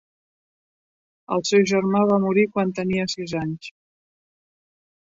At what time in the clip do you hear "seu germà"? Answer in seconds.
1.51-2.03